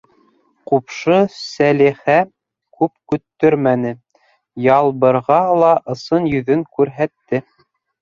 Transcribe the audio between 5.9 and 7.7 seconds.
ысын йөҙөн күрһәтте.